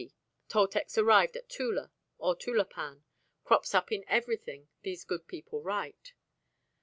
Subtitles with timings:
[0.01, 0.11] D.
[0.49, 3.03] Toltecs arrived at Tula or Tulapan"
[3.43, 6.13] crops up in everything these good people write.